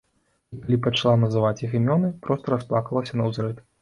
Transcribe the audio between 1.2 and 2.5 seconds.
называць іх імёны, проста